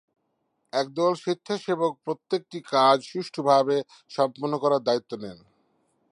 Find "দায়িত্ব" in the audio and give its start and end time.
4.87-5.11